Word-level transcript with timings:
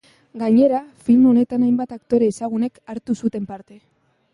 Gainera, 0.43 0.79
film 1.09 1.27
honetan 1.33 1.67
hainbat 1.67 1.95
aktore 1.99 2.33
ezagunek 2.35 2.85
hartu 2.95 3.21
zuten 3.23 3.51
parte. 3.53 3.83